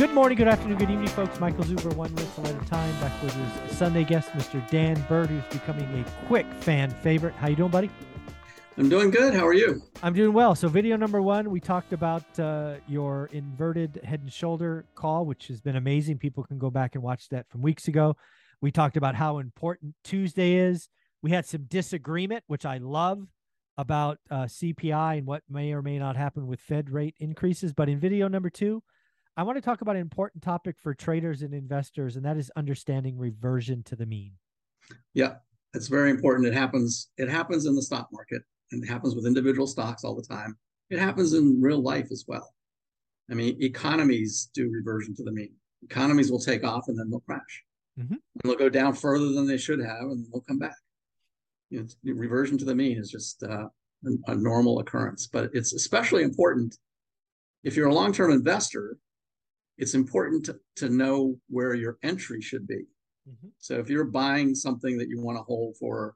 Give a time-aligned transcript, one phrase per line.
[0.00, 1.38] Good morning, good afternoon, good evening, folks.
[1.40, 4.66] Michael Zuber, one rental at a time, back with his Sunday guest, Mr.
[4.70, 7.34] Dan Bird, who's becoming a quick fan favorite.
[7.34, 7.90] How you doing, buddy?
[8.78, 9.34] I'm doing good.
[9.34, 9.82] How are you?
[10.02, 10.54] I'm doing well.
[10.54, 15.48] So, video number one, we talked about uh, your inverted head and shoulder call, which
[15.48, 16.16] has been amazing.
[16.16, 18.16] People can go back and watch that from weeks ago.
[18.62, 20.88] We talked about how important Tuesday is.
[21.20, 23.26] We had some disagreement, which I love,
[23.76, 27.74] about uh, CPI and what may or may not happen with Fed rate increases.
[27.74, 28.82] But in video number two,
[29.36, 32.50] I want to talk about an important topic for traders and investors, and that is
[32.56, 34.32] understanding reversion to the mean.
[35.14, 35.34] Yeah,
[35.74, 36.48] it's very important.
[36.48, 37.10] It happens.
[37.16, 40.58] It happens in the stock market, and it happens with individual stocks all the time.
[40.90, 42.54] It happens in real life as well.
[43.30, 45.52] I mean, economies do reversion to the mean.
[45.84, 47.64] Economies will take off and then they'll crash.
[47.98, 48.14] Mm-hmm.
[48.14, 50.76] And they'll go down further than they should have, and they'll come back.
[51.70, 53.68] You know, reversion to the mean is just uh,
[54.04, 56.76] a, a normal occurrence, but it's especially important
[57.62, 58.96] if you're a long-term investor
[59.80, 62.84] it's important to, to know where your entry should be.
[63.28, 63.48] Mm-hmm.
[63.58, 66.14] So if you're buying something that you want to hold for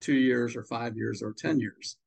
[0.00, 1.98] two years or five years or 10 years,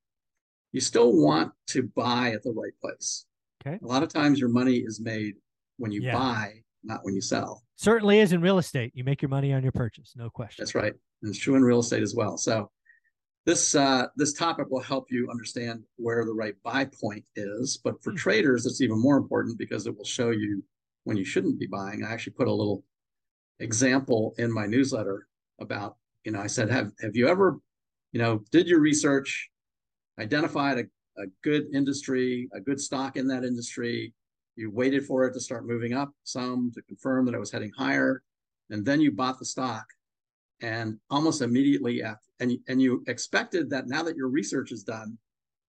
[0.72, 3.24] you still want to buy at the right place.
[3.64, 3.78] Okay.
[3.82, 5.34] A lot of times your money is made
[5.78, 6.12] when you yeah.
[6.12, 7.62] buy, not when you sell.
[7.76, 8.90] Certainly is in real estate.
[8.94, 10.62] You make your money on your purchase, no question.
[10.62, 10.92] That's right.
[11.22, 12.36] And it's true in real estate as well.
[12.36, 12.68] So
[13.44, 17.78] this uh, this topic will help you understand where the right buy point is.
[17.82, 18.16] But for hmm.
[18.16, 20.64] traders, it's even more important because it will show you
[21.06, 22.02] when you shouldn't be buying.
[22.02, 22.82] I actually put a little
[23.60, 25.28] example in my newsletter
[25.60, 27.60] about, you know, I said, have have you ever,
[28.10, 29.48] you know, did your research,
[30.18, 34.14] identified a, a good industry, a good stock in that industry,
[34.56, 37.70] you waited for it to start moving up some to confirm that it was heading
[37.78, 38.24] higher,
[38.70, 39.86] and then you bought the stock,
[40.60, 45.16] and almost immediately after, and and you expected that now that your research is done,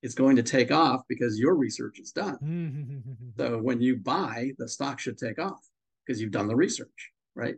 [0.01, 2.37] it's going to take off because your research is done.
[3.37, 5.59] so when you buy, the stock should take off
[6.05, 7.55] because you've done the research, right?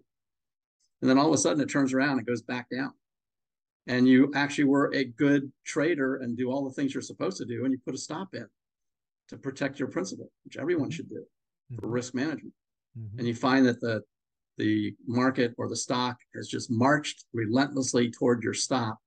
[1.02, 2.94] And then all of a sudden it turns around and goes back down.
[3.88, 7.46] And you actually were a good trader and do all the things you're supposed to
[7.46, 8.46] do, and you put a stop in
[9.30, 11.24] to protect your principal, which everyone should do
[11.76, 11.92] for mm-hmm.
[11.92, 12.54] risk management.
[12.98, 13.20] Mm-hmm.
[13.20, 14.04] And you find that the
[14.58, 19.00] the market or the stock has just marched relentlessly toward your stop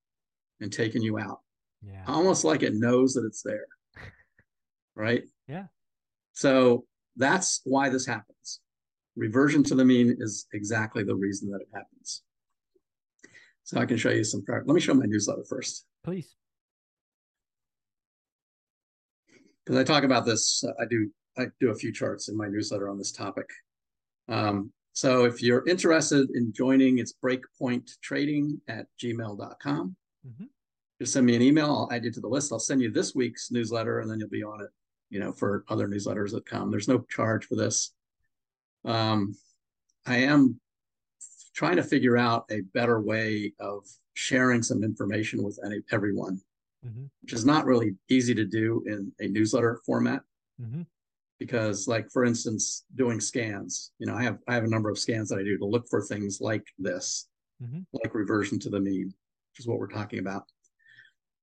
[0.60, 1.40] and taken you out
[1.86, 2.04] yeah.
[2.06, 3.66] Almost like it knows that it's there.
[4.94, 5.22] Right?
[5.48, 5.68] Yeah.
[6.34, 6.84] So
[7.16, 8.60] that's why this happens.
[9.16, 12.22] Reversion to the mean is exactly the reason that it happens.
[13.64, 14.44] So I can show you some.
[14.46, 15.86] Let me show my newsletter first.
[16.04, 16.36] Please.
[19.64, 22.48] Because I talk about this, uh, I do I do a few charts in my
[22.48, 23.48] newsletter on this topic.
[24.28, 29.96] Um, so if you're interested in joining, it's breakpointtrading at gmail.com.
[30.28, 30.44] Mm-hmm
[31.02, 31.66] just send me an email.
[31.66, 32.52] I'll add you to the list.
[32.52, 34.70] I'll send you this week's newsletter, and then you'll be on it.
[35.10, 36.70] You know, for other newsletters that come.
[36.70, 37.92] There's no charge for this.
[38.84, 39.36] Um,
[40.06, 40.60] I am
[41.54, 46.40] trying to figure out a better way of sharing some information with any everyone,
[46.86, 47.06] mm-hmm.
[47.20, 50.22] which is not really easy to do in a newsletter format.
[50.60, 50.82] Mm-hmm.
[51.40, 55.00] Because, like for instance, doing scans, you know, I have I have a number of
[55.00, 57.26] scans that I do to look for things like this,
[57.60, 57.80] mm-hmm.
[57.92, 60.44] like reversion to the mean, which is what we're talking about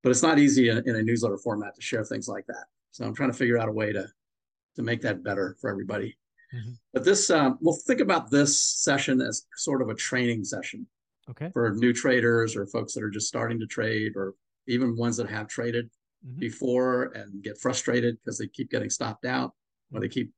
[0.02, 2.64] but it's not easy in, in, a newsletter format to share things like that.
[2.90, 4.08] So I'm trying to figure out a way to
[4.76, 6.16] to make that better for everybody.
[6.54, 6.72] Mm-hmm.
[6.92, 10.86] But this, um, we'll think about this session as sort of a training session.
[11.28, 11.50] Okay.
[11.52, 14.34] For new traders or folks that are just starting to trade, or
[14.66, 15.86] even ones that have traded
[16.26, 16.40] mm-hmm.
[16.40, 19.54] before and get frustrated because they keep getting stopped out,
[19.92, 20.32] or they keep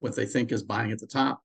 [0.00, 1.42] what they think is buying at the top.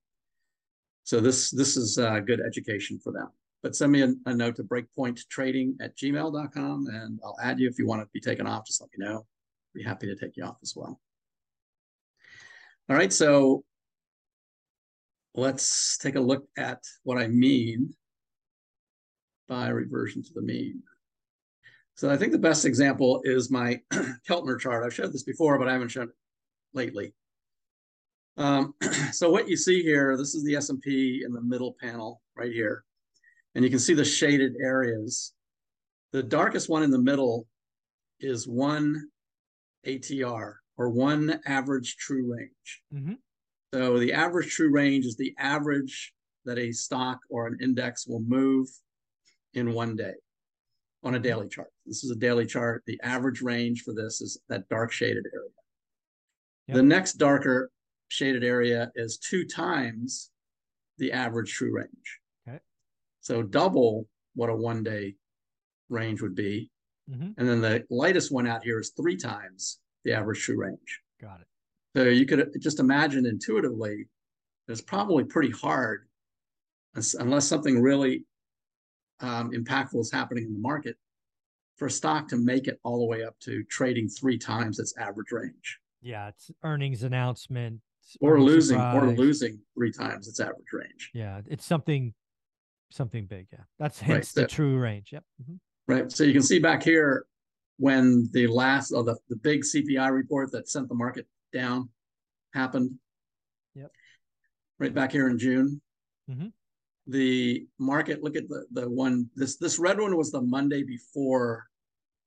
[1.04, 3.28] So this this is uh, good education for them
[3.62, 7.78] but send me a, a, note to breakpointtrading at gmail.com and I'll add you if
[7.78, 8.66] you want to be taken off.
[8.66, 9.26] Just let me know.
[9.74, 11.00] Be happy to take you off as well.
[12.88, 13.64] All right, so
[15.34, 17.94] let's take a look at what I mean
[19.48, 20.82] by reversion to the mean.
[21.94, 23.80] So I think the best example is my
[24.28, 24.84] Keltner chart.
[24.84, 26.14] I've showed this before, but I haven't shown it
[26.72, 27.14] lately.
[28.38, 28.74] Um,
[29.12, 32.84] so what you see here, this is the S&P in the middle panel right here
[33.54, 35.32] and you can see the shaded areas.
[36.12, 37.46] The darkest one in the middle
[38.20, 39.08] is one
[39.86, 42.82] ATR or one average true range.
[42.94, 43.14] Mm-hmm.
[43.72, 46.12] So the average true range is the average
[46.44, 48.66] that a stock or an index will move
[49.54, 50.14] in one day
[51.02, 51.70] on a daily chart.
[51.86, 52.82] This is a daily chart.
[52.86, 55.48] The average range for this is that dark shaded area.
[56.68, 56.76] Yep.
[56.76, 57.70] The next darker
[58.08, 60.30] shaded area is two times
[60.98, 62.19] the average true range.
[63.20, 65.14] So double what a one day
[65.88, 66.70] range would be.
[67.10, 67.30] Mm-hmm.
[67.38, 71.00] And then the lightest one out here is three times the average true range.
[71.20, 71.46] Got it.
[71.96, 74.06] So you could just imagine intuitively,
[74.68, 76.06] it's probably pretty hard
[77.18, 78.24] unless something really
[79.20, 80.96] um, impactful is happening in the market
[81.76, 84.94] for a stock to make it all the way up to trading three times its
[84.98, 85.78] average range.
[86.00, 87.80] Yeah, it's earnings announcement
[88.20, 89.02] or losing surprise.
[89.02, 91.10] or losing three times its average range.
[91.14, 92.14] Yeah, it's something
[92.90, 93.46] something big.
[93.52, 94.42] Yeah, that's hence right.
[94.42, 95.10] the true range.
[95.12, 95.24] Yep.
[95.42, 95.54] Mm-hmm.
[95.92, 96.12] Right.
[96.12, 97.26] So you can see back here
[97.78, 101.88] when the last of the, the big CPI report that sent the market down
[102.52, 102.92] happened.
[103.74, 103.90] Yep.
[104.78, 105.80] Right back here in June.
[106.30, 106.48] Mm-hmm.
[107.06, 111.66] The market, look at the the one this this red one was the Monday before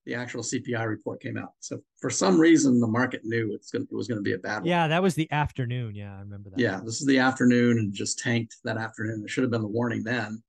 [0.06, 1.54] the actual CPI report came out.
[1.60, 4.38] So for some reason, the market knew it's gonna it was going to be a
[4.38, 4.66] bad one.
[4.66, 5.96] Yeah, that was the afternoon.
[5.96, 6.60] Yeah, I remember that.
[6.60, 9.24] Yeah, this is the afternoon and just tanked that afternoon.
[9.24, 10.44] It should have been the warning then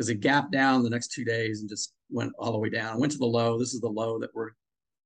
[0.00, 2.98] because it gapped down the next two days and just went all the way down.
[2.98, 3.58] Went to the low.
[3.58, 4.52] This is the low that we're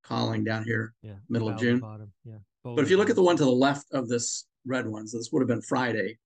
[0.05, 1.81] calling down here, yeah, middle of June.
[1.81, 2.13] Bottom.
[2.25, 2.37] Yeah.
[2.63, 5.19] But if you look at the one to the left of this red one, so
[5.19, 6.17] this would have been Friday.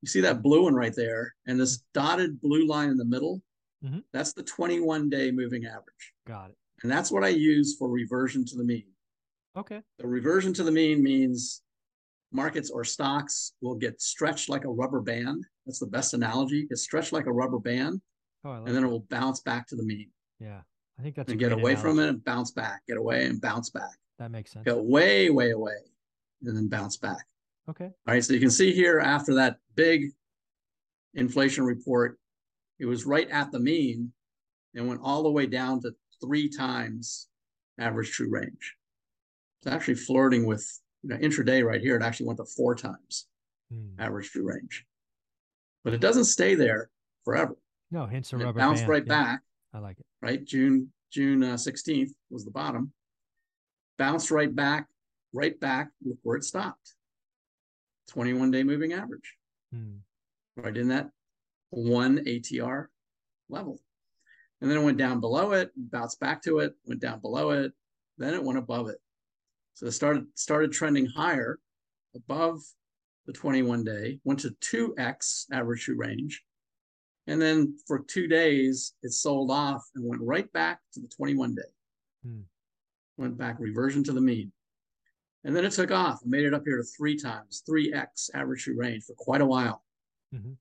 [0.00, 3.42] You see that blue one right there, and this dotted blue line in the middle.
[3.84, 3.98] Mm-hmm.
[4.12, 6.12] That's the 21 day moving average.
[6.24, 6.56] Got it.
[6.84, 8.86] And that's what I use for reversion to the mean.
[9.56, 9.82] Okay.
[9.98, 11.62] The reversion to the mean means
[12.34, 15.44] markets or stocks will get stretched like a rubber band.
[15.64, 16.66] That's the best analogy.
[16.70, 18.00] It's stretched like a rubber band,
[18.44, 18.84] oh, and then that.
[18.84, 20.10] it will bounce back to the mean.
[20.40, 20.60] Yeah,
[20.98, 21.82] I think that's and get away analogy.
[21.82, 22.82] from it and bounce back.
[22.86, 23.96] Get away and bounce back.
[24.18, 24.64] That makes sense.
[24.64, 25.76] Go way, way away,
[26.42, 27.24] and then bounce back.
[27.68, 27.86] Okay.
[27.86, 28.22] All right.
[28.22, 30.10] So you can see here after that big
[31.14, 32.18] inflation report,
[32.78, 34.12] it was right at the mean
[34.74, 37.28] and went all the way down to three times
[37.78, 38.76] average true range.
[39.60, 40.64] It's actually flirting with
[41.04, 41.96] you know, intraday right here.
[41.96, 43.26] It actually went to four times
[43.70, 44.00] hmm.
[44.00, 44.84] average true range,
[45.84, 46.90] but it doesn't stay there
[47.24, 47.56] forever.
[47.90, 48.58] No, hence a rubber.
[48.58, 48.90] It bounced band.
[48.90, 49.22] right yeah.
[49.22, 49.40] back.
[49.74, 50.06] I like it.
[50.22, 52.92] Right, June June uh, sixteenth uh, was the bottom.
[53.98, 54.88] Bounced right back,
[55.32, 55.90] right back.
[56.04, 56.94] Look where it stopped.
[58.08, 59.34] Twenty-one day moving average.
[59.72, 59.98] Hmm.
[60.56, 61.10] Right in that
[61.70, 62.86] one ATR
[63.48, 63.78] level.
[64.60, 67.72] And then it went down below it, bounced back to it, went down below it,
[68.16, 68.98] then it went above it.
[69.74, 71.58] So it started started trending higher
[72.14, 72.60] above
[73.26, 76.42] the 21 day, went to 2x average true range.
[77.26, 81.54] And then for two days, it sold off and went right back to the 21
[81.54, 81.62] day.
[82.24, 82.40] Hmm.
[83.16, 84.52] Went back, reversion to the mean.
[85.44, 88.64] And then it took off and made it up here to three times, 3x average
[88.64, 89.82] true range for quite a while.
[90.34, 90.52] Mm-hmm.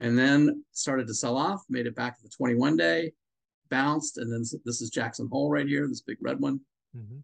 [0.00, 3.12] And then started to sell off, made it back to the 21 day,
[3.70, 6.60] bounced, and then this is Jackson Hole right here, this big red one.
[6.96, 7.18] Mm-hmm.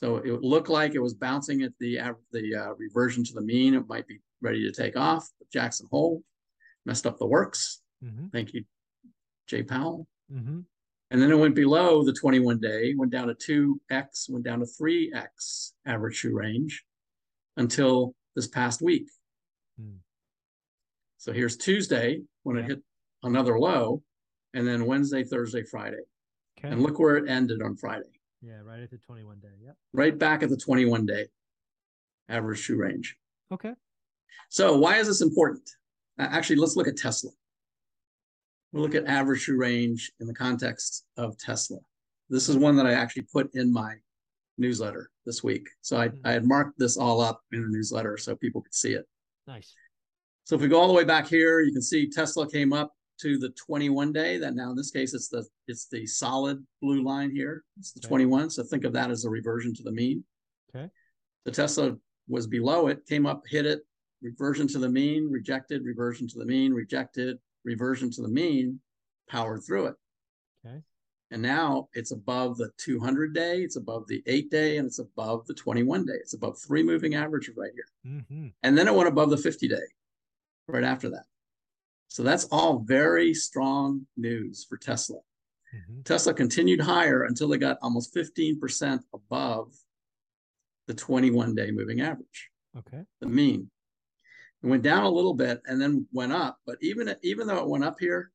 [0.00, 1.98] So it looked like it was bouncing at the
[2.32, 3.74] the uh, reversion to the mean.
[3.74, 5.28] It might be ready to take off.
[5.38, 6.22] But Jackson Hole
[6.86, 7.82] messed up the works.
[8.02, 8.28] Mm-hmm.
[8.28, 8.64] Thank you,
[9.46, 10.08] Jay Powell.
[10.32, 10.60] Mm-hmm.
[11.10, 13.34] And then it went below the 21 day, went down to
[13.90, 16.82] 2x, went down to 3x average true range
[17.58, 19.06] until this past week.
[19.78, 19.98] Mm.
[21.18, 22.80] So here's Tuesday when it hit
[23.22, 24.02] another low,
[24.54, 26.04] and then Wednesday, Thursday, Friday.
[26.58, 26.68] Okay.
[26.68, 28.19] And look where it ended on Friday.
[28.42, 29.48] Yeah, right at the 21 day.
[29.64, 29.76] Yep.
[29.92, 31.26] Right back at the 21 day
[32.28, 33.16] average true range.
[33.52, 33.72] Okay.
[34.48, 35.68] So why is this important?
[36.18, 37.30] Actually, let's look at Tesla.
[38.72, 41.78] We'll look at average true range in the context of Tesla.
[42.28, 43.94] This is one that I actually put in my
[44.58, 45.68] newsletter this week.
[45.80, 46.26] So I, mm-hmm.
[46.26, 49.06] I had marked this all up in the newsletter so people could see it.
[49.46, 49.74] Nice.
[50.44, 52.92] So if we go all the way back here, you can see Tesla came up
[53.22, 57.02] to the 21 day that now in this case it's the it's the solid blue
[57.02, 57.64] line here.
[57.78, 58.08] It's the okay.
[58.08, 60.24] 21 so think of that as a reversion to the mean.
[60.74, 60.88] Okay.
[61.44, 61.96] The tesla
[62.28, 63.80] was below it came up hit it
[64.22, 68.80] reversion to the mean rejected reversion to the mean rejected reversion to the mean
[69.28, 69.94] powered through it.
[70.64, 70.80] Okay.
[71.32, 75.46] And now it's above the 200 day it's above the 8 day and it's above
[75.46, 76.14] the 21 day.
[76.14, 78.12] It's above three moving averages right here.
[78.14, 78.46] Mm-hmm.
[78.62, 79.76] and then it went above the 50 day
[80.66, 81.24] right after that
[82.10, 85.18] so that's all very strong news for Tesla.
[85.72, 86.02] Mm-hmm.
[86.02, 89.72] Tesla continued higher until they got almost 15% above
[90.88, 92.50] the 21 day moving average.
[92.76, 93.04] Okay.
[93.20, 93.70] The mean.
[94.64, 96.58] It went down a little bit and then went up.
[96.66, 98.32] But even, even though it went up here,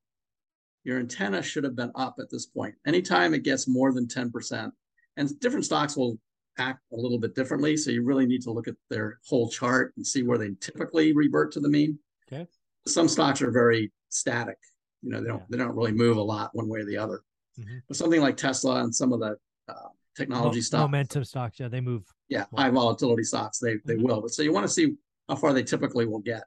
[0.85, 2.75] your antenna should have been up at this point.
[2.87, 4.71] Anytime it gets more than 10%,
[5.17, 6.17] and different stocks will
[6.57, 7.75] act a little bit differently.
[7.75, 11.11] So you really need to look at their whole chart and see where they typically
[11.11, 11.99] revert to the mean.
[12.31, 12.47] Okay.
[12.87, 14.57] Some stocks are very static.
[15.01, 15.45] You know, they don't Yeah.
[15.49, 17.21] they don't really move a lot one way or the other.
[17.59, 17.81] Mhm.
[17.87, 19.37] But something like Tesla and some of the
[19.67, 21.59] uh, technology Mo- stocks, momentum stocks.
[21.59, 22.03] Yeah, they move.
[22.29, 24.03] yeah, high volatility stocks, they they Mhm.
[24.03, 24.21] will.
[24.21, 24.95] But so you want to see
[25.27, 26.43] how far they typically will get.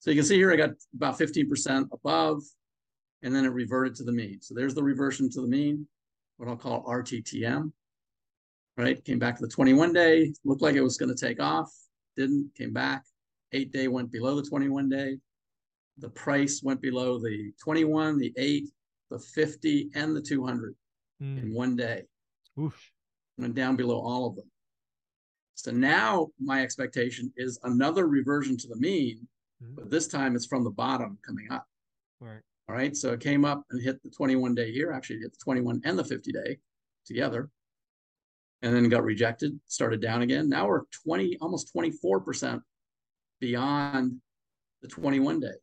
[0.00, 2.42] So you can see here I got about 15% above,
[3.22, 4.40] and then it reverted to the mean.
[4.40, 5.86] So there's the reversion to the mean,
[6.36, 7.72] what I'll call RTTM.
[8.76, 9.02] Right?
[9.04, 11.72] Came back to the 21 day, looked like it was going to take off,
[12.16, 13.04] didn't, came back.
[13.52, 15.20] Eight day went below the 21 day.
[15.98, 18.68] The price went below the 21, the 8,
[19.10, 20.74] the 50, and the 200
[21.22, 21.38] Mm.
[21.42, 22.08] in one day
[22.56, 22.90] Whoosh.
[23.38, 24.50] went down below all of them.
[25.54, 29.28] So now my expectation is another reversion to the mean,
[29.62, 29.76] Mhm.
[29.76, 31.68] but this time it's from the bottom coming up.
[32.18, 32.42] Right.
[32.68, 32.96] All right.
[32.96, 35.96] So it came up and hit the 21 day here, actually hit the 21 and
[35.96, 36.58] the 50 day
[37.04, 37.48] together.
[38.62, 40.48] And then got rejected, started down again.
[40.48, 42.64] Now we're 20, almost 24%
[43.38, 44.20] beyond
[44.82, 45.54] the 21 day.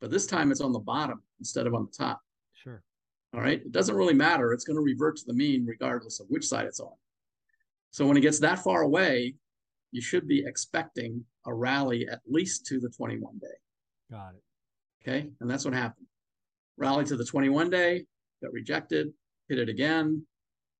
[0.00, 2.20] But this time it's on the bottom instead of on the top.
[2.52, 2.82] Sure.
[3.34, 3.60] All right.
[3.60, 4.52] It doesn't really matter.
[4.52, 6.92] It's going to revert to the mean regardless of which side it's on.
[7.90, 9.34] So when it gets that far away,
[9.92, 13.46] you should be expecting a rally at least to the 21 day.
[14.10, 15.08] Got it.
[15.08, 15.30] Okay.
[15.40, 16.06] And that's what happened.
[16.76, 18.04] Rally to the 21 day,
[18.42, 19.12] got rejected,
[19.48, 20.26] hit it again,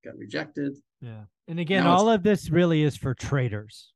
[0.05, 0.77] got rejected.
[1.01, 1.23] Yeah.
[1.49, 3.93] And again, Now all of this really is for traders.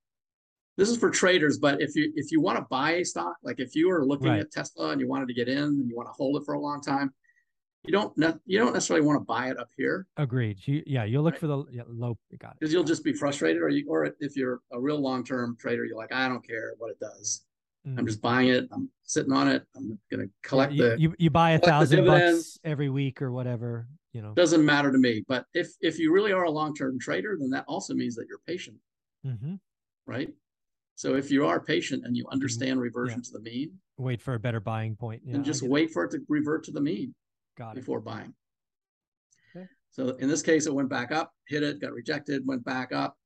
[0.80, 3.60] This is for traders, but if you if you want to buy a stock, like
[3.60, 4.40] if you are looking Right.
[4.40, 6.54] at Tesla and you wanted to get in and you want to hold it for
[6.54, 7.12] a long time,
[7.84, 10.56] you don't ne- you don't necessarily want to buy it up here Agreed.
[10.66, 11.40] You, yeah, you'll look Right.
[11.40, 12.16] for the yeah, low.
[12.38, 15.54] Got because you'll just be frustrated, or you or if you're a real long term
[15.60, 17.44] trader, you're like, I don't care what it does.
[17.84, 18.06] I'm Mm.
[18.06, 18.66] just buying it.
[18.72, 19.66] I'm sitting on it.
[19.76, 20.98] I'm going to collect you, the.
[20.98, 23.86] you you buy a thousand bucks every week or whatever.
[24.14, 24.32] You know.
[24.32, 25.24] doesn't matter to me.
[25.28, 28.26] But if if you really are a long term trader, then that also means that
[28.28, 28.78] you're patient,
[29.26, 29.56] mm-hmm.
[30.06, 30.32] right?
[31.00, 34.38] So if you are patient and you understand reversion to the mean, Wait for a
[34.38, 35.22] better buying point.
[35.24, 35.70] Yeah, I just it.
[35.70, 37.14] wait for it to revert to the mean
[37.56, 37.76] Got it.
[37.76, 38.34] before buying.
[39.56, 39.64] Okay.
[39.92, 43.16] So in this case, it went back up, hit it, got rejected, went back up,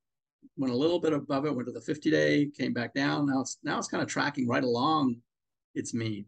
[0.56, 3.26] went a little bit above it, went to the 50 day, came back down.
[3.26, 5.16] Now it's now it's kind of tracking right along
[5.74, 6.26] its mean,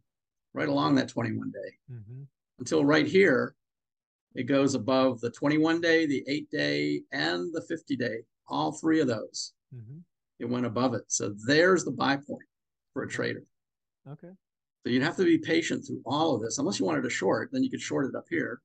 [0.53, 2.23] right along that 21 day hmm
[2.59, 3.55] until right here,
[4.35, 8.17] it goes above the 21 day, the eight day, and the 50 day.
[8.49, 9.99] All three of those, hmm
[10.39, 11.03] it went above it.
[11.09, 12.43] So there's the buy point
[12.93, 13.43] for a trader.
[14.11, 14.29] Okay.
[14.85, 16.59] So you'd have to be patient through all of this.
[16.59, 18.61] Unless you wanted to short, then you could short it up here.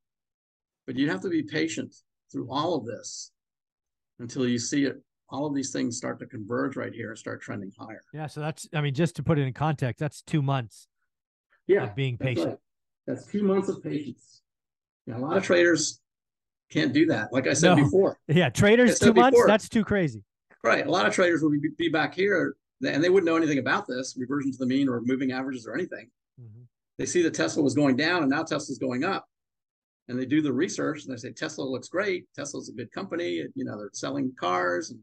[0.86, 1.96] But you'd have to be patient
[2.32, 3.32] through all of this
[4.20, 5.02] until you see it.
[5.30, 8.02] All of these things start to converge right here and start trending higher.
[8.14, 8.28] Yeah.
[8.28, 8.68] So that's.
[8.74, 10.88] I mean, just to put it in context, that's two months
[11.70, 12.48] of being that's patient.
[12.50, 12.58] right.
[13.08, 14.42] That's two months of patience.
[15.08, 16.02] Yeah, a lot of traders
[16.70, 17.32] can't do that.
[17.32, 17.84] Like I said No.
[17.84, 18.50] before, Yeah.
[18.50, 19.42] Traders said two months.
[19.48, 20.24] That's too crazy.
[20.64, 20.86] Right?
[20.86, 23.88] A lot of traders would be, be back here and they wouldn't know anything about
[23.88, 26.10] this reversion to the mean or moving averages or anything.
[26.40, 26.64] hmm
[26.98, 29.26] they see that Tesla was going down and now Tesla's going up.
[30.08, 32.28] And they do the research and they say Tesla looks great.
[32.36, 33.44] Tesla's a good company.
[33.56, 35.00] You know, they're selling cars and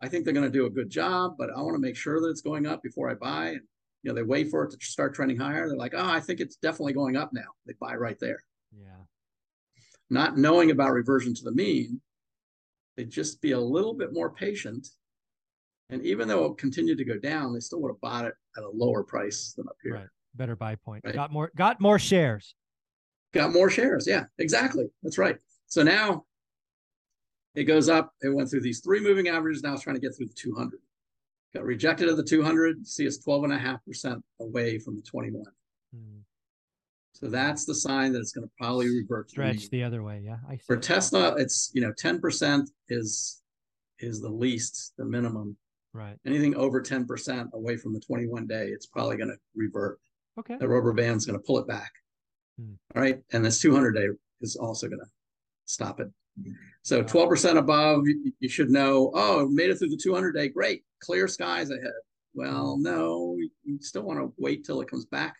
[0.00, 2.18] I think they're going to do a good job, but I want to make sure
[2.20, 3.48] that it's going up before I buy.
[3.48, 3.60] And
[4.02, 5.68] you know, they wait for it to start trending higher.
[5.68, 7.48] They're like, oh, I think it's definitely going up now.
[7.66, 8.42] They buy right there.
[8.72, 9.02] Yeah.
[10.08, 12.00] Not knowing about reversion to the mean,
[12.96, 14.88] they just be a little bit more patient.
[15.90, 18.64] And even though it continued to go down, they still would have bought it at
[18.64, 19.94] a lower price than up here.
[19.94, 20.06] Right.
[20.34, 21.04] Better buy point.
[21.04, 21.14] Right.
[21.14, 21.50] Got more.
[21.56, 22.54] Got more shares.
[23.32, 24.06] got more shares.
[24.06, 24.86] Yeah, exactly.
[25.02, 25.36] That's right.
[25.66, 26.24] So now
[27.54, 28.12] it goes up.
[28.22, 29.62] It went through these three moving averages.
[29.62, 30.80] Now it's trying to get through the 200.
[31.54, 32.86] Got rejected at the 200.
[32.86, 35.44] See, it's 12.5% away from the 21.
[35.94, 36.22] Mm.
[37.14, 40.02] So that's the sign that it's going to probably revert to the Stretch the other
[40.02, 40.20] way.
[40.24, 40.36] Yeah.
[40.48, 40.64] I see.
[40.66, 43.40] For Tesla, it's, you know, 10% is
[44.00, 45.56] is the least, the minimum.
[45.92, 46.16] Right.
[46.26, 50.00] Anything over 10% away from the 21 day, it's probably going to revert.
[50.36, 50.56] Okay.
[50.58, 51.92] the rubber band's going to pull it back.
[52.58, 52.72] Hmm.
[52.96, 53.20] All right.
[53.32, 54.08] And this 200 day
[54.40, 55.06] is also going to
[55.64, 56.08] stop it.
[56.82, 60.48] So 12% above, you, you should know, oh, made it through the 200 day.
[60.48, 60.82] Great.
[61.00, 61.92] Clear skies ahead.
[62.34, 65.36] Well, no, you still want to wait till it comes back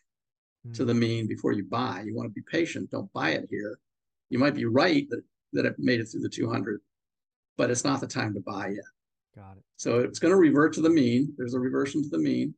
[0.72, 2.02] to the mean before you buy.
[2.06, 2.90] You want to be patient.
[2.90, 3.78] Don't buy it here.
[4.30, 6.80] You might be right that, that it made it through the 200,
[7.58, 8.84] but it's not the time to buy yet.
[9.36, 9.64] Got it.
[9.76, 11.34] So it's going to revert to the mean.
[11.36, 12.54] There's a reversion to the mean.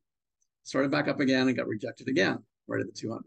[0.63, 3.23] Started back up again and got rejected again right at the 200.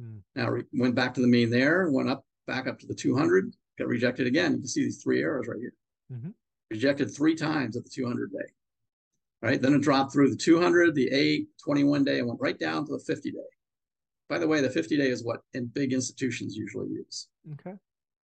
[0.00, 0.18] Hmm.
[0.34, 3.52] Now re- went back to the mean there, went up back up to the 200,
[3.78, 4.52] got rejected again.
[4.52, 5.74] You can see these three arrows right here.
[6.12, 6.34] Mhm.
[6.70, 8.52] Rejected three times at the 200 day.
[9.42, 9.60] Right.
[9.60, 12.92] Then it dropped through the 200, the 8, 21 day, and went right down to
[12.92, 13.38] the 50 day.
[14.32, 17.74] By the way, the 50 day is what in big institutions usually use Okay.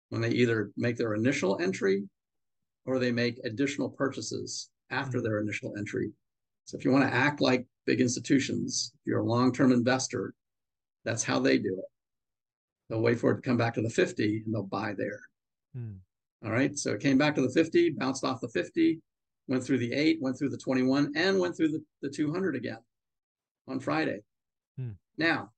[0.09, 2.07] when they either make their initial entry
[2.85, 5.23] or they make additional purchases after Mhm.
[5.23, 6.13] their initial entry.
[6.65, 10.35] So if you want to act like big institutions, if you're a long-term investor,
[11.05, 11.91] that's how they do it.
[12.87, 15.21] They'll wait for it to come back to the 50 and they'll buy there.
[15.73, 15.93] Hmm.
[16.43, 16.77] All right.
[16.77, 19.01] So it came back to the 50, bounced off the 50,
[19.47, 22.83] went through the eight, went through the 21, and went through the, the 200 again
[23.67, 24.23] on Friday.
[24.77, 24.91] Hmm.
[25.17, 25.51] Now,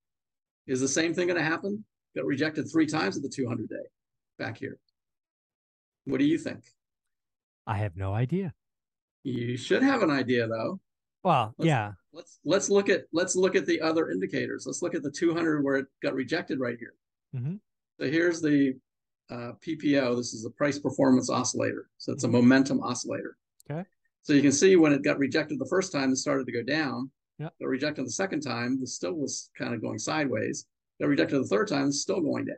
[0.68, 1.84] is the same thing going to happen?
[2.16, 3.76] Got rejected three times at the 200 day
[4.38, 4.78] back here.
[6.06, 6.64] What do you think?
[7.66, 8.54] I have no idea.
[9.24, 10.80] You should have an idea though.
[11.24, 11.92] Well, Let's- yeah.
[12.14, 14.66] Let's let's look at let's look at the other indicators.
[14.66, 16.96] Let's look at the 200 where it got rejected right here.
[17.36, 17.60] Mhm.
[18.00, 18.74] So here's the
[19.30, 20.16] uh, PPO.
[20.16, 21.90] This is the price performance oscillator.
[21.98, 22.32] So it's a Mhm.
[22.32, 23.38] momentum oscillator.
[23.70, 23.86] Okay.
[24.24, 26.64] So you can see when it got rejected the first time, it started to go
[26.64, 27.12] down.
[27.40, 27.54] Yep.
[27.60, 30.66] Got rejected the second time, it still was kind of going sideways.
[31.00, 32.58] Got rejected the third time, it's still going down.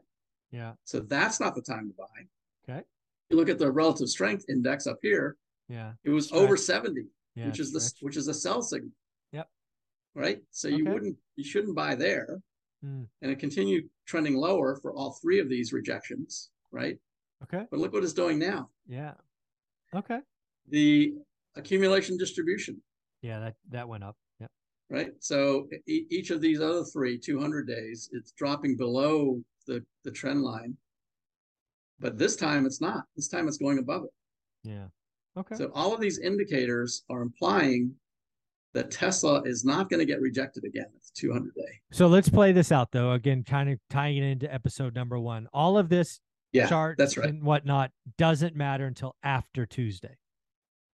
[0.52, 0.74] Yeah.
[0.86, 2.74] So that's not the time to buy.
[2.74, 2.84] Okay.
[3.30, 5.94] You look at the relative strength index up here, Yeah.
[6.04, 6.42] it was Stretch.
[6.42, 7.48] over 70 Yeah.
[7.48, 8.92] which is the which is a sell signal.
[9.34, 9.50] Yep.
[10.16, 10.44] Right.
[10.52, 12.42] So you wouldn't you shouldn't buy there,
[12.82, 13.04] Hmm.
[13.22, 16.50] and it continued trending lower for all three of these rejections.
[16.72, 16.98] Right.
[17.44, 17.66] Okay.
[17.70, 18.72] But look what it's doing now.
[18.88, 19.16] Yeah.
[19.94, 20.22] Okay.
[20.68, 21.16] The
[21.56, 22.82] accumulation distribution.
[23.22, 23.40] Yeah.
[23.40, 24.18] That that went up.
[24.90, 25.12] Right.
[25.20, 30.42] So e- each of these other three 200 days, it's dropping below the the trend
[30.42, 30.76] line.
[32.00, 33.04] But this time it's not.
[33.16, 34.10] This time it's going above it.
[34.64, 34.86] Yeah.
[35.38, 35.56] Okay.
[35.56, 37.94] So all of these indicators are implying
[38.74, 41.80] that Tesla is not going to get rejected again at the 200 day.
[41.92, 43.12] So let's play this out though.
[43.14, 45.48] Again, kind of tying it into episode number one.
[45.54, 46.20] All of this
[46.52, 47.30] Yeah, chart that's right.
[47.30, 50.18] and whatnot doesn't matter until after Tuesday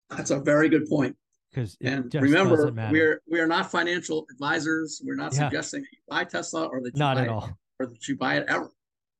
[0.10, 1.16] That's a very good point.
[1.51, 5.01] Because And just remember, we're we are not financial advisors.
[5.03, 5.50] We're not Yeah.
[5.50, 7.58] suggesting that you buy Tesla or that you not buy at it, all.
[7.79, 8.70] or that you buy it ever.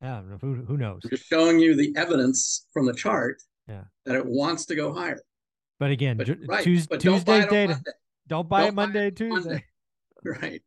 [0.02, 0.22] Yeah.
[0.42, 1.02] Who who knows?
[1.04, 3.84] We're just showing you the evidence from the chart Yeah.
[4.06, 5.22] that it wants to go higher.
[5.80, 7.74] But again, But right, Tues- but don't buy it on data.
[7.74, 7.92] Monday.
[8.28, 9.50] Don't buy it Don't it Monday, on Tuesday.
[9.50, 9.66] Monday.
[10.24, 10.62] Right.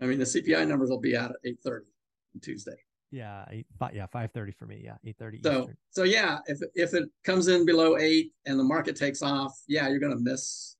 [0.00, 1.86] I mean, the CPI numbers will be out at 8:30
[2.34, 2.74] on Tuesday.
[3.10, 4.82] Yeah, eight, five, yeah, five thirty for me.
[4.84, 5.40] Yeah, eight thirty.
[5.42, 5.76] So Eastern.
[5.90, 9.88] so yeah, if if it comes in below eight and the market takes off, yeah,
[9.88, 10.76] you're going to miss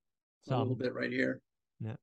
[0.49, 1.41] a little bit right here.
[1.79, 1.95] Yeah.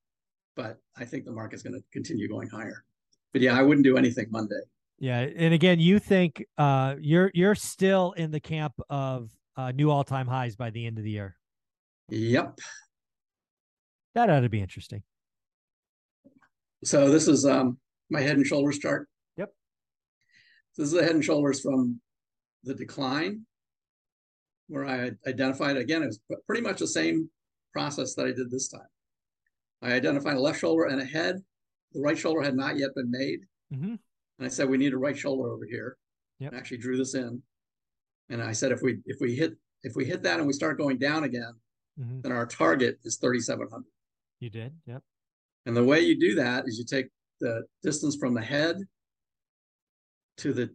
[0.57, 2.85] But I think the market's going to continue going higher.
[3.33, 4.61] But yeah, I wouldn't do anything Monday.
[4.99, 9.91] Yeah, and again, you think uh you're you're still in the camp of uh new
[9.91, 11.37] all time highs by the end of the year.
[12.09, 12.59] Yep.
[14.15, 15.03] That ought to be interesting.
[16.83, 17.79] So this is um
[18.11, 19.09] my head and shoulders chart.
[20.77, 22.01] This is the head and shoulders from
[22.65, 23.47] the decline,
[24.69, 27.31] where I identified again, it was pretty much the same
[27.73, 28.89] process that I did this time.
[29.83, 31.43] I identified a left shoulder and a head.
[31.93, 33.41] The right shoulder had not yet been made.
[33.73, 33.95] Mm-hmm.
[33.95, 35.97] And I said, we need a right shoulder over here.
[36.41, 36.53] Yep.
[36.53, 37.41] I actually drew this in.
[38.29, 40.79] And I said, if we if we hit if we hit that and we start
[40.79, 41.53] going down again,
[41.99, 42.21] Mm-hmm.
[42.21, 43.83] then our target is 3,700.
[44.41, 44.75] You did.
[44.85, 45.03] Yep.
[45.65, 47.07] And the way you do that is you take
[47.41, 48.77] the distance from the head
[50.39, 50.71] to the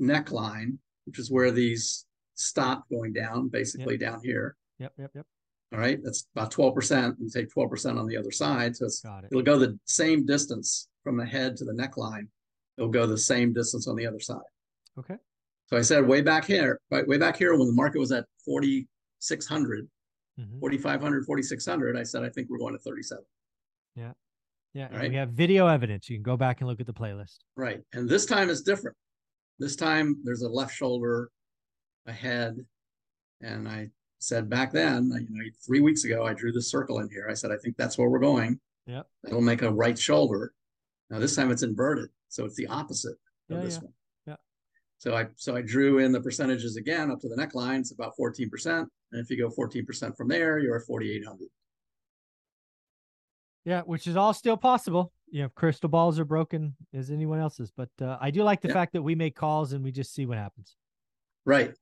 [0.00, 4.56] neckline, which is where these stop going down, basically down here.
[4.78, 4.92] Yep.
[4.98, 5.10] Yep.
[5.14, 5.26] Yep.
[5.72, 7.16] All right, that's about 12%.
[7.18, 8.76] You take 12% on the other side.
[8.76, 9.28] So it's Got it.
[9.32, 12.28] it'll go the same distance from the head to the neckline.
[12.78, 14.38] It'll go the same distance on the other side.
[14.98, 15.16] Okay.
[15.66, 18.26] So I said way back here, right, way back here when the market was at
[18.44, 19.88] 4,600,
[20.38, 20.60] Mm-hmm.
[20.60, 23.24] 4,500, 4,600, I said, I think we're going to 37.
[23.96, 24.12] Yeah.
[24.74, 25.08] and right.
[25.10, 26.10] We have video evidence.
[26.10, 27.38] You can go back and look at the playlist.
[27.56, 27.80] Right.
[27.94, 28.94] And this time is different.
[29.58, 31.30] This time there's a left shoulder,
[32.06, 32.56] a head.
[33.40, 33.88] And I
[34.18, 37.26] said back then, you know, three weeks ago, I drew this circle in here.
[37.30, 38.60] I said, I think that's where we're going.
[38.86, 39.02] Yeah.
[39.26, 40.52] It'll make a right shoulder.
[41.10, 42.10] Now this time it's inverted.
[42.28, 43.16] So it's the opposite
[43.50, 43.80] of Yeah, this yeah.
[43.80, 43.92] one.
[44.26, 44.36] Yeah.
[44.98, 47.80] So I so I drew in the percentages again up to the neckline.
[47.80, 48.86] It's about 14%.
[49.12, 51.48] And if you go 14% from there, you're at 4,800.
[53.64, 55.12] Yeah, which is all still possible.
[55.28, 58.68] You know, crystal balls are broken as anyone else's, but uh, I do like the
[58.68, 58.74] Yeah.
[58.74, 60.76] fact that we make calls and we just see what happens.
[61.44, 61.74] Right.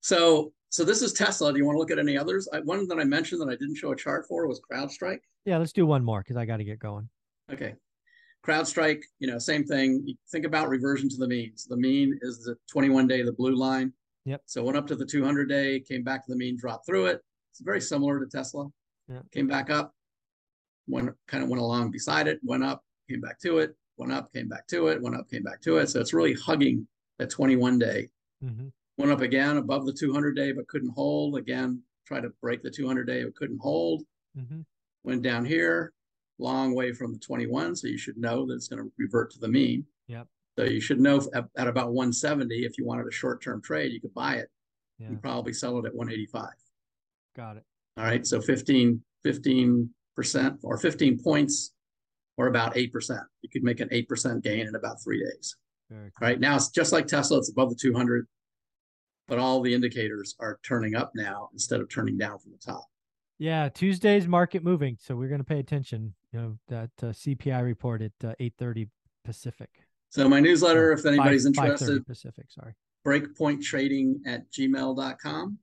[0.00, 1.52] So so this is Tesla.
[1.52, 2.48] Do you want to look at any others?
[2.52, 5.20] I, one that I mentioned that I didn't show a chart for was CrowdStrike.
[5.44, 7.08] Yeah, let's do one more because I got to get going.
[7.52, 7.74] Okay.
[8.44, 10.02] CrowdStrike, you know, same thing.
[10.04, 11.52] You think about reversion to the mean.
[11.56, 13.92] So the mean is the 21 day, the blue line.
[14.24, 14.42] Yep.
[14.46, 17.22] So went up to the 200 day, came back to the mean, dropped through it.
[17.52, 18.66] It's very similar to Tesla.
[19.08, 19.20] Yeah.
[19.32, 19.94] Came back up,
[20.88, 24.32] went kind of went along beside it, went up, came back to it, went up,
[24.32, 25.88] came back to it, went up, came back to it.
[25.88, 26.86] So it's really hugging
[27.18, 28.08] that 21 day.
[28.42, 28.68] hmm
[28.98, 31.36] Went up again above the 200 day, but couldn't hold.
[31.36, 34.04] Again, tried to break the 200 day, but couldn't hold.
[34.34, 34.60] hmm
[35.04, 35.92] Went down here,
[36.38, 37.76] long way from the 21.
[37.76, 39.84] So you should know that it's going to revert to the mean.
[40.08, 40.26] Yep.
[40.58, 43.92] So you should know at, at about 170, if you wanted a short term trade,
[43.92, 44.48] you could buy it
[44.98, 45.10] Yeah.
[45.10, 46.48] you probably sell it at 185.
[47.36, 47.64] Got it.
[47.98, 48.26] All right.
[48.26, 49.88] So 15, 15%
[50.62, 51.72] or 15 points
[52.36, 52.90] or about 8%.
[53.42, 55.56] You could make an 8% gain in about three days.
[55.90, 56.10] Cool.
[56.20, 58.26] Right now, it's just like Tesla, it's above the 200,
[59.28, 62.84] but all the indicators are turning up now instead of turning down from the top.
[63.38, 66.14] Yeah, Tuesday's market moving, so we're going to pay attention.
[66.32, 68.88] You know that uh, CPI report at uh, eight thirty
[69.26, 69.68] Pacific.
[70.08, 72.46] So, my newsletter, if anybody's five- interested, Pacific.
[72.48, 72.72] Sorry.
[73.06, 75.58] Breakpoint Trading at gmail.com.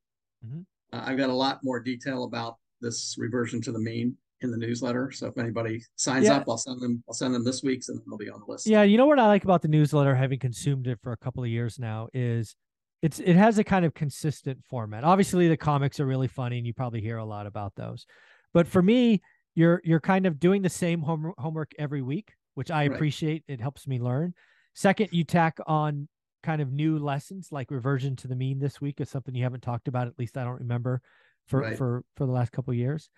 [0.46, 0.66] Mhm.
[0.94, 4.58] Uh, I've got a lot more detail about this reversion to the mean in the
[4.58, 5.12] newsletter.
[5.12, 6.38] So if anybody signs Yeah.
[6.38, 7.04] up, I'll send them.
[7.08, 8.68] I'll send them this week's, and they'll be on the list.
[8.68, 11.44] Yeah, you know what I like about the newsletter, having consumed it for a couple
[11.44, 12.56] of years now, is
[13.02, 15.04] it's it has a kind of consistent format.
[15.04, 18.06] Obviously, the comics are really funny, and you probably hear a lot about those.
[18.54, 19.22] But for me,
[19.56, 22.96] you're you're kind of doing the same home, homework every week, which I Right.
[22.96, 23.44] appreciate.
[23.48, 24.34] It helps me learn.
[24.74, 26.08] Second, you tack on
[26.44, 29.62] kind of new lessons like reversion to the mean this week is something you haven't
[29.64, 30.08] talked about.
[30.08, 31.02] At least I don't remember
[31.48, 31.78] for Right.
[31.78, 33.10] for for the last couple of years.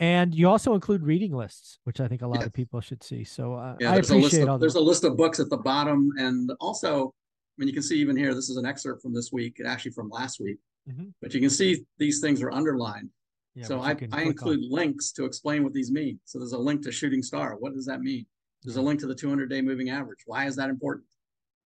[0.00, 2.46] And you also include reading lists, which I think a lot Yes.
[2.46, 3.24] of people should see.
[3.24, 5.50] So uh, Yeah, I there's a list appreciate of there's a list of books at
[5.50, 8.32] the bottom, and also, I mean, you can see even here.
[8.34, 10.58] This is an excerpt from this week, and actually from last week.
[10.88, 11.12] Mhm.
[11.20, 13.10] But you can see these things are underlined.
[13.54, 14.20] yeah, so I, I click on.
[14.22, 16.20] include links to explain what these mean.
[16.24, 17.56] So there's a link to shooting star.
[17.58, 18.24] What does that mean?
[18.62, 20.20] There's a link to the 200 day moving average.
[20.26, 21.08] Why is that important?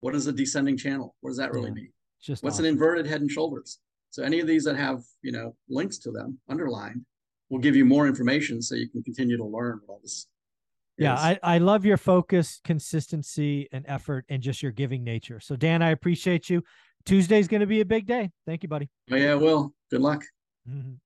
[0.02, 1.16] What is a descending channel?
[1.22, 1.74] What does that really Yeah.
[1.74, 1.94] mean?
[2.22, 2.66] just What's awesome.
[2.66, 3.80] an inverted head and shoulders?
[4.12, 7.04] So any of these that have, you know, links to them underlined
[7.52, 10.26] will give you more information so you can continue to learn what all this.
[10.98, 11.16] Yeah.
[11.16, 15.40] I, I love your focus, consistency, and effort, and just your giving nature.
[15.40, 16.64] So, Dan, I appreciate you.
[17.06, 18.32] Tuesday's going to be a big day.
[18.46, 18.90] Thank you, buddy.
[19.12, 20.24] Oh, yeah, well, good luck.
[20.70, 20.98] Mhm.